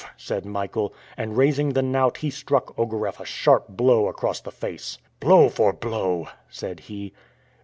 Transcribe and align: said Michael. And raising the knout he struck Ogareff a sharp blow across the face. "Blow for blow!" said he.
said 0.17 0.47
Michael. 0.47 0.95
And 1.15 1.37
raising 1.37 1.73
the 1.73 1.83
knout 1.83 2.17
he 2.17 2.31
struck 2.31 2.75
Ogareff 2.75 3.19
a 3.19 3.23
sharp 3.23 3.67
blow 3.69 4.07
across 4.07 4.41
the 4.41 4.49
face. 4.49 4.97
"Blow 5.19 5.47
for 5.47 5.73
blow!" 5.73 6.27
said 6.49 6.79
he. 6.89 7.13